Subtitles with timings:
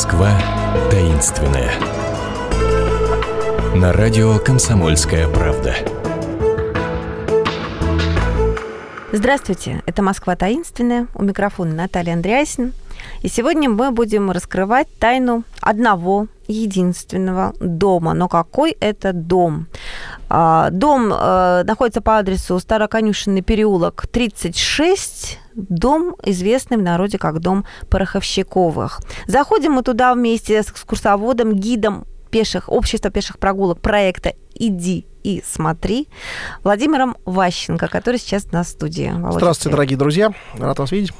[0.00, 0.30] Москва
[0.90, 1.70] таинственная.
[3.76, 5.74] На радио «Комсомольская правда».
[9.12, 11.06] Здравствуйте, это «Москва таинственная».
[11.14, 12.72] У микрофона Наталья Андреасин.
[13.20, 18.14] И сегодня мы будем раскрывать тайну одного единственного дома.
[18.14, 19.66] Но какой это дом?
[20.30, 27.64] А, дом э, находится по адресу Староконюшенный переулок 36, дом, известный в народе как дом
[27.88, 29.00] Пороховщиковых.
[29.26, 36.08] Заходим мы туда вместе с экскурсоводом, гидом пеших, общества пеших прогулок проекта «Иди и смотри»
[36.62, 39.10] Владимиром Ващенко, который сейчас на студии.
[39.12, 39.76] Володя, Здравствуйте, привет.
[39.76, 40.32] дорогие друзья.
[40.54, 41.12] Рад вас видеть.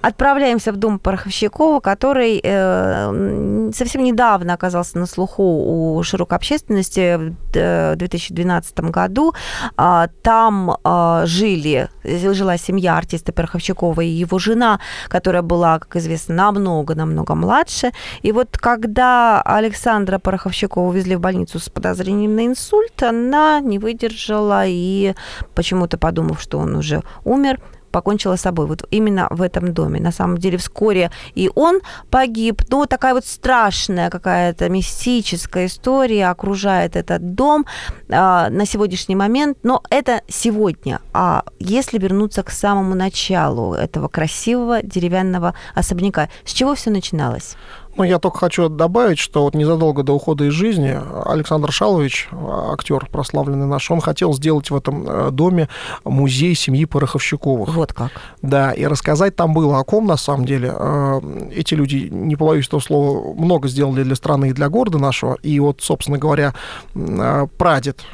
[0.00, 7.96] Отправляемся в дом Пороховщикова, который э, совсем недавно оказался на слуху у широкой общественности в
[7.96, 9.34] 2012 году.
[9.76, 16.34] А, там а, жили, жила семья артиста Пороховщикова и его жена, которая была, как известно,
[16.34, 17.90] намного-намного младше.
[18.22, 24.62] И вот когда Александра Пороховщикова увезли в больницу с подозрением на инсульт, она не выдержала
[24.64, 25.14] и
[25.54, 27.58] почему-то подумав, что он уже умер,
[27.90, 28.66] покончила с собой.
[28.66, 30.00] Вот именно в этом доме.
[30.00, 32.62] На самом деле вскоре и он погиб.
[32.70, 37.66] Ну, такая вот страшная какая-то мистическая история окружает этот дом
[38.08, 39.58] а, на сегодняшний момент.
[39.62, 41.00] Но это сегодня.
[41.12, 47.56] А если вернуться к самому началу этого красивого деревянного особняка, с чего все начиналось?
[47.98, 50.96] Ну, я только хочу добавить, что вот незадолго до ухода из жизни
[51.26, 52.28] Александр Шалович,
[52.70, 55.68] актер прославленный наш, он хотел сделать в этом э, доме
[56.04, 57.74] музей семьи Пороховщиковых.
[57.74, 58.12] Вот как.
[58.40, 60.72] Да, и рассказать там было о ком, на самом деле.
[60.72, 61.20] Э,
[61.52, 65.34] эти люди, не побоюсь этого слова, много сделали для страны и для города нашего.
[65.42, 66.54] И вот, собственно говоря,
[66.94, 68.04] э, прадед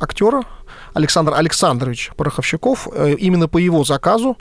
[0.00, 0.44] актера,
[0.94, 4.38] Александр Александрович Пороховщиков, именно по его заказу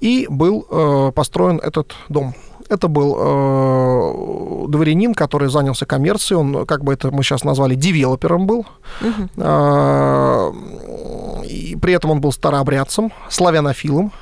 [0.00, 2.34] и был построен этот дом.
[2.70, 6.38] Это был э, дворянин, который занялся коммерцией.
[6.38, 8.60] Он, как бы это мы сейчас назвали, девелопером был.
[9.00, 9.28] Угу.
[9.38, 10.52] Э,
[11.44, 14.12] и при этом он был старообрядцем, славянофилом.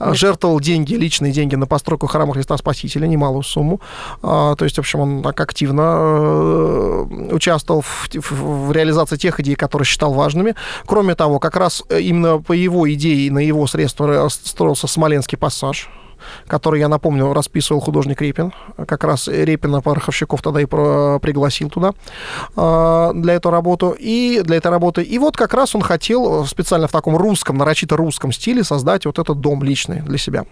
[0.00, 0.16] Нет.
[0.16, 3.80] жертвовал деньги, личные деньги на постройку храма Христа Спасителя, немалую сумму.
[4.22, 9.38] А, то есть, в общем, он так активно э, участвовал в, в, в реализации тех
[9.40, 10.54] идей, которые считал важными.
[10.86, 15.88] Кроме того, как раз именно по его идее, на его средства строился Смоленский пассаж
[16.46, 18.52] который, я напомню, расписывал художник Репин.
[18.86, 21.92] Как раз Репина Пороховщиков тогда и пригласил туда
[22.56, 23.94] а, для этой работы.
[23.98, 25.02] И для этой работы.
[25.02, 29.18] И вот как раз он хотел специально в таком русском, нарочито русском стиле создать вот
[29.18, 30.44] этот дом личный для себя.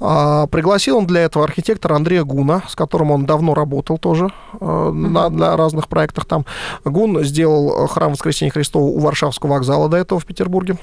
[0.00, 4.92] А, пригласил он для этого архитектора Андрея Гуна, с которым он давно работал тоже mm-hmm.
[4.92, 6.44] на, на разных проектах там.
[6.84, 10.76] Гун сделал храм Воскресения Христова у Варшавского вокзала до этого в Петербурге.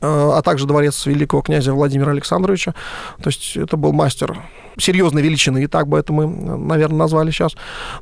[0.00, 2.74] Э, а также дворец великого князя Владимира Александровича.
[3.22, 4.38] То есть это был мастер
[4.78, 7.52] серьезной величины, и так бы это мы, наверное, назвали сейчас.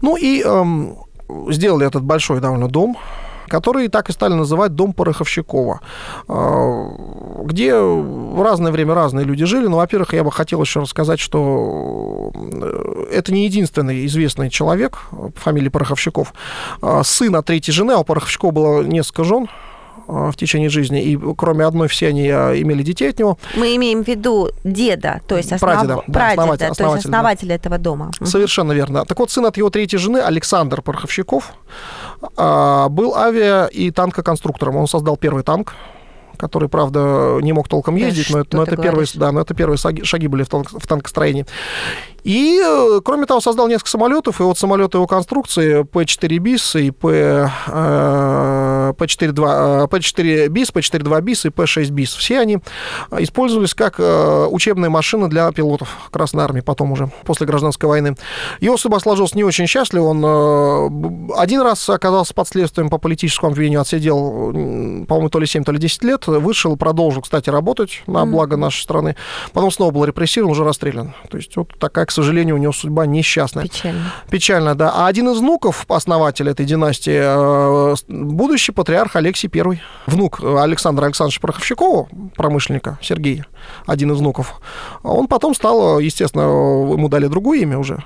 [0.01, 0.97] Ну и эм,
[1.49, 2.97] сделали этот большой довольно дом,
[3.49, 5.81] который так и стали называть дом Пороховщикова,
[6.29, 6.89] э,
[7.45, 9.67] где в разное время разные люди жили.
[9.67, 15.41] Но, во-первых, я бы хотел еще рассказать, что э, это не единственный известный человек по
[15.41, 16.33] фамилии Пороховщиков.
[17.03, 19.49] Сын от третьей жены, а у Пороховщикова было несколько жен,
[20.09, 23.39] в течение жизни, и кроме одной все они а, имели детей от него.
[23.55, 25.71] Мы имеем в виду деда, то есть основ...
[25.71, 27.55] прадеда, да, прадеда основатель, то основатель, есть основатель да.
[27.55, 28.11] этого дома.
[28.23, 29.05] Совершенно верно.
[29.05, 31.53] Так вот, сын от его третьей жены, Александр Пороховщиков,
[32.37, 34.77] а, был авиа- и танкоконструктором.
[34.77, 35.75] Он создал первый танк,
[36.39, 39.55] который, правда, не мог толком ездить, да но, это, но, это первые, да, но это
[39.55, 41.47] первые шаги, шаги были в, танк, в танкостроении.
[42.29, 46.91] И, э, кроме того, создал несколько самолетов, и вот самолеты его конструкции P-4 БИС и
[46.91, 52.15] P, э, P-4, 4 БИС, P-4-2 БИС и P-6 БИС.
[52.15, 52.59] Все они
[53.19, 58.15] использовались как э, учебные машины для пилотов Красной Армии потом уже, после гражданской войны.
[58.61, 60.05] Его судьба сложилась не очень счастливо.
[60.05, 64.53] Он один раз оказался под следствием по политическому обвинению, отсидел,
[65.07, 68.83] по-моему, то ли 7, то ли 10 лет, вышел, продолжил, кстати, работать на благо нашей
[68.83, 69.17] страны.
[69.53, 71.15] Потом снова был репрессирован, уже расстрелян.
[71.31, 73.65] То есть вот такая к сожалению, у него судьба несчастная.
[73.65, 74.13] Печально.
[74.31, 74.93] Печально, да.
[74.95, 81.41] А один из внуков основателя этой династии, э, будущий патриарх Алексий I, внук Александра Александровича
[81.41, 83.47] Пороховщикова, промышленника Сергея,
[83.87, 84.61] один из внуков,
[85.03, 88.03] он потом стал, естественно, ему дали другое имя уже,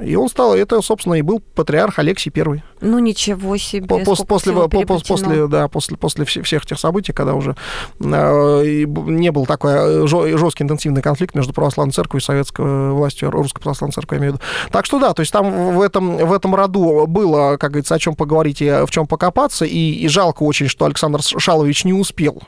[0.00, 2.62] и он стал, это, собственно, и был патриарх Алексий I.
[2.80, 3.86] Ну, ничего себе.
[3.86, 7.56] После, после, после, да, после, после всех этих событий, когда уже
[8.00, 13.62] э, не был такой э, жесткий интенсивный конфликт между православной церковью и советской властью, русской
[13.62, 14.70] православной церковью, я имею в виду.
[14.70, 17.98] Так что да, то есть там в этом, в этом роду было, как говорится, о
[17.98, 22.42] чем поговорить и в чем покопаться, и, и жалко очень, что Александр Шалович не успел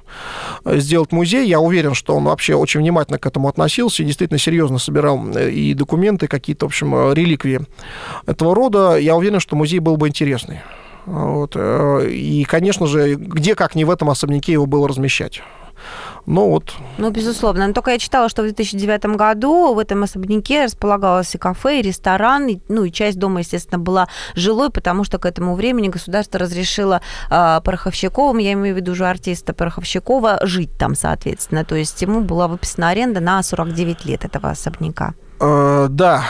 [0.67, 1.49] сделать музей.
[1.49, 5.51] Я уверен, что он вообще очень внимательно к этому относился и действительно серьезно собирал э,
[5.51, 7.67] и документы, какие-то, в общем, реликвии реликвии
[8.27, 10.61] этого рода, я уверен, что музей был бы интересный.
[11.07, 11.57] Вот.
[11.57, 15.43] И, конечно же, где, как не в этом особняке его было размещать.
[16.27, 16.75] Ну вот.
[16.99, 17.67] Ну, безусловно.
[17.67, 21.83] Но только я читала, что в 2009 году в этом особняке располагалось и кафе, и
[21.83, 26.41] ресторан, и, ну и часть дома, естественно, была жилой, потому что к этому времени государство
[26.41, 27.01] разрешило
[27.31, 31.65] э, Пороховщиковым, я имею в виду уже артиста Пороховщикова, жить там, соответственно.
[31.65, 35.15] То есть ему была выписана аренда на 49 лет этого особняка.
[35.41, 36.25] Э, да,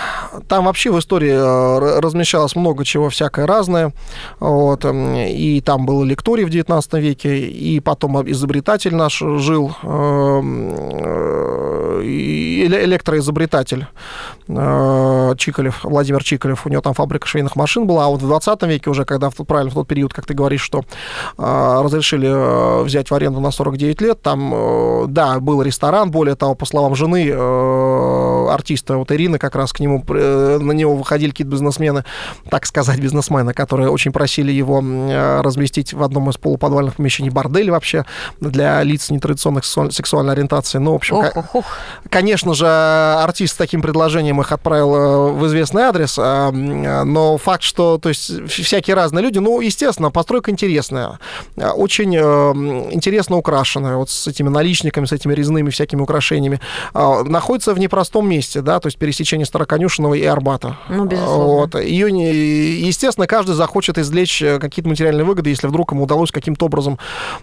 [0.49, 3.93] там вообще в истории э, размещалось много чего всякое разное.
[4.39, 10.73] Вот, эм, и там был лекторий в 19 веке, и потом изобретатель наш жил, эм,
[11.01, 13.87] э, электроизобретатель
[14.47, 16.67] Чикалев, Владимир Чикалев.
[16.67, 19.71] У него там фабрика швейных машин была, а вот в 20 веке уже, когда правильно
[19.71, 20.85] в тот период, как ты говоришь, что
[21.37, 26.95] разрешили взять в аренду на 49 лет, там, да, был ресторан, более того, по словам
[26.95, 27.27] жены
[28.49, 32.05] артиста вот Ирина как раз к нему, э, на него выходили какие-то бизнесмены,
[32.51, 37.71] так сказать, бизнесмены, которые очень просили его э, разместить в одном из полуподвальных помещений бордель
[37.71, 38.05] вообще
[38.41, 40.79] для лиц нетрадиционных сексуальной ориентации.
[40.79, 41.65] Ну, в общем, ох, ох, ох.
[42.11, 47.63] конечно же, артист с таким предложением их отправил э, в известный адрес, а, но факт,
[47.63, 51.19] что, то есть, всякие разные люди, ну, естественно, постройка интересная,
[51.57, 56.61] очень интересно украшенная, вот с этими наличниками, с этими резными всякими украшениями,
[56.95, 60.77] а, находится в непростом месте, да, то есть пересечение Староконюшенного и Арбата.
[60.89, 61.45] Ну, безусловно.
[61.45, 61.75] Вот.
[61.75, 62.09] Ее,
[62.81, 66.99] естественно, каждый захочет извлечь э, какие-то материальные выгоды, если вдруг ему удалось каким-то образом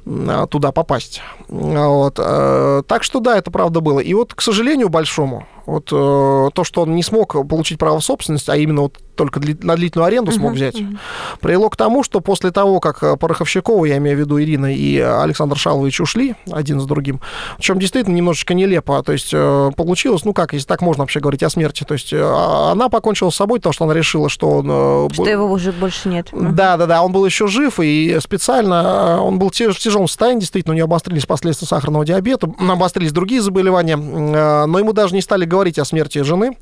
[0.06, 1.22] а, туда попасть.
[1.48, 2.20] Вот.
[2.20, 4.00] Э, так что да, это правда было.
[4.00, 8.50] И вот, к сожалению, большому, вот э, то, что он не смог получить право собственности,
[8.52, 10.98] а именно вот только на длительную аренду смог uh-huh, взять, uh-huh.
[11.40, 15.00] привело к тому, что после того, как э, Пороховщикова, я имею в виду Ирина и
[15.00, 17.22] Александр Шалович ушли один с другим,
[17.58, 21.20] в чем действительно немножечко нелепо, то есть э, получилось, ну как, если так можно вообще
[21.20, 24.30] говорить о смерти, то есть э, а, она покончила с собой, потому что она решила,
[24.30, 25.14] что он...
[25.14, 26.28] Что его уже больше нет.
[26.32, 30.74] Да, да, да, он был еще жив, и специально он был в тяжелом состоянии, действительно,
[30.74, 35.55] у него обострились последствия сахарного диабета, обострились другие заболевания, но ему даже не стали говорить
[35.56, 36.58] о смерти жены,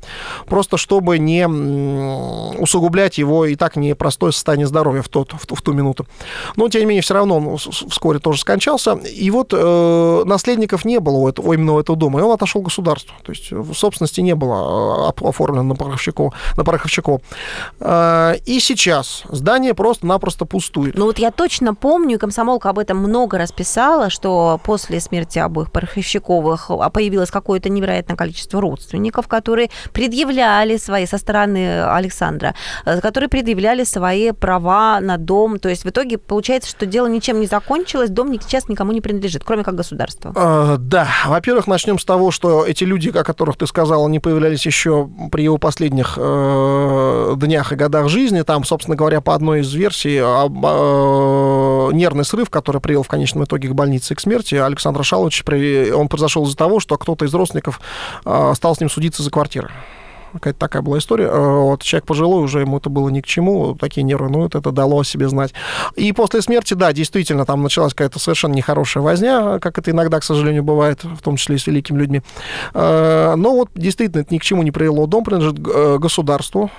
[0.46, 1.46] просто чтобы не
[2.58, 6.06] усугублять его и так непростое состояние здоровья в, тот, в, в ту минуту.
[6.56, 8.92] Но, тем не менее, все равно он вскоре тоже скончался.
[8.94, 12.62] И вот э, наследников не было у этого, именно у этого дома, и он отошел
[12.62, 13.14] к государству.
[13.22, 16.32] То есть в собственности не было э, оформлено на Пороховщикову.
[16.56, 17.22] На Пороховщикову.
[17.80, 20.96] Э, и сейчас здание просто-напросто пустует.
[20.96, 25.70] Ну вот я точно помню, и комсомолка об этом много расписала, что после смерти обоих
[25.70, 28.83] Пороховщиковых а, появилось какое-то невероятное количество родственников,
[29.28, 32.54] которые предъявляли свои со стороны Александра
[32.84, 35.58] э, которые предъявляли свои права на дом.
[35.58, 39.44] То есть в итоге получается, что дело ничем не закончилось, дом сейчас никому не принадлежит,
[39.44, 40.32] кроме как государству.
[40.34, 44.66] А, да, во-первых, начнем с того, что эти люди, о которых ты сказала, не появлялись
[44.66, 48.42] еще при его последних э, днях и годах жизни.
[48.42, 53.44] Там, собственно говоря, по одной из версий, э, э, нервный срыв, который привел в конечном
[53.44, 55.44] итоге к больнице и к смерти Александра Шаловича,
[55.94, 57.80] он произошел из-за того, что кто-то из родственников
[58.24, 59.68] э, стал с ним судиться за квартиру.
[60.34, 61.26] Какая-то такая была история.
[61.26, 64.54] Э, вот человек пожилой, уже ему это было ни к чему, такие нервы, ну, вот
[64.54, 65.52] это дало о себе знать.
[65.94, 70.24] И после смерти, да, действительно, там началась какая-то совершенно нехорошая возня, как это иногда, к
[70.24, 72.22] сожалению, бывает, в том числе и с великими людьми.
[72.74, 75.06] Э, но вот действительно это ни к чему не привело.
[75.06, 76.70] Дом принадлежит э, государству.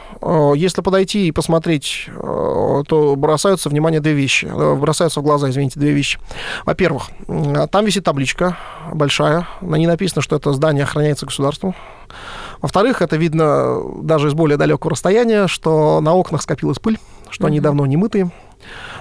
[0.56, 4.46] Если подойти и посмотреть, то бросаются внимание две вещи.
[4.46, 6.20] Бросаются в глаза, извините, две вещи.
[6.66, 7.10] Во-первых,
[7.72, 8.58] там висит табличка
[8.92, 9.48] большая.
[9.62, 11.76] На ней написано, что это здание охраняется государством.
[12.66, 16.98] Во-вторых, это видно даже из более далекого расстояния, что на окнах скопилась пыль,
[17.30, 17.48] что mm-hmm.
[17.48, 18.32] они давно не мытые,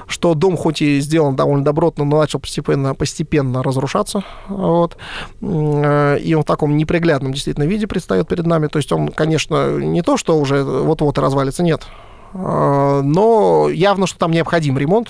[0.06, 4.22] что дом хоть и сделан довольно добротно, но начал постепенно, постепенно разрушаться.
[4.50, 4.98] Вот.
[5.40, 8.66] И он в таком неприглядном действительно виде предстает перед нами.
[8.66, 11.86] То есть он, конечно, не то, что уже вот-вот развалится, нет.
[12.34, 15.08] А, но явно, что там необходим ремонт,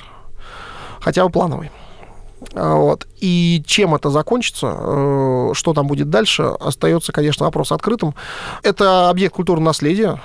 [1.00, 1.72] хотя бы плановый.
[2.54, 3.06] А, вот.
[3.20, 8.14] И чем это закончится, э, что там будет дальше, остается, конечно, вопрос открытым.
[8.62, 10.20] Это объект культурного наследия,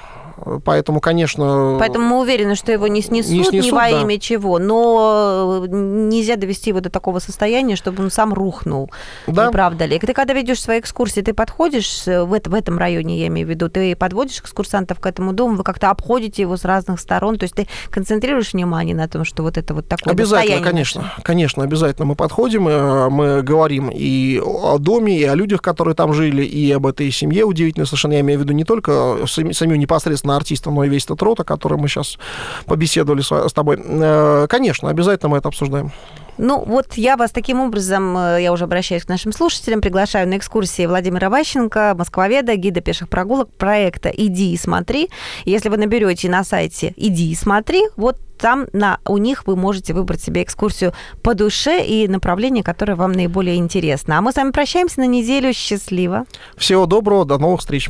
[0.63, 1.77] Поэтому, конечно...
[1.79, 4.01] Поэтому мы уверены, что его не снесут, не, снесут, ни во да.
[4.01, 4.59] имя чего.
[4.59, 8.89] Но нельзя довести его до такого состояния, чтобы он сам рухнул.
[9.27, 9.47] Да.
[9.47, 9.99] Не правда ли?
[9.99, 13.49] Ты когда ведешь свои экскурсии, ты подходишь в, это, в этом районе, я имею в
[13.49, 17.43] виду, ты подводишь экскурсантов к этому дому, вы как-то обходите его с разных сторон, то
[17.43, 21.13] есть ты концентрируешь внимание на том, что вот это вот такое Обязательно, конечно.
[21.23, 26.13] Конечно, обязательно мы подходим, э, мы говорим и о доме, и о людях, которые там
[26.13, 28.13] жили, и об этой семье удивительно совершенно.
[28.13, 31.39] Я имею в виду не только саму непосредственно на артиста, но и весь этот рот,
[31.39, 32.17] о котором мы сейчас
[32.65, 34.47] побеседовали с тобой.
[34.47, 35.91] Конечно, обязательно мы это обсуждаем.
[36.39, 40.37] Ну, вот я вас таким образом, э, я уже обращаюсь к нашим слушателям, приглашаю на
[40.37, 45.09] экскурсии Владимира Ващенко, москвоведа, гида пеших прогулок проекта «Иди и смотри».
[45.43, 49.93] Если вы наберете на сайте «Иди и смотри», вот там на, у них вы можете
[49.93, 54.17] выбрать себе экскурсию по душе и направление, которое вам наиболее интересно.
[54.17, 55.51] А мы с вами прощаемся на неделю.
[55.51, 56.23] Счастливо.
[56.55, 57.89] Всего доброго, до новых встреч.